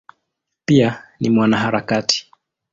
Pia 0.65 1.03
ni 1.19 1.29
mwanaharakati. 1.29 2.27